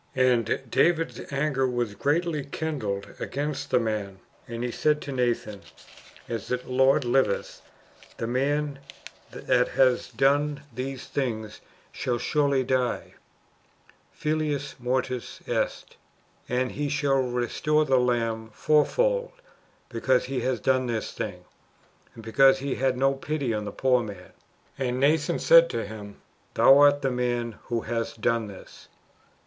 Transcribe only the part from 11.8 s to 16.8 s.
shall surely die {films mortis est): and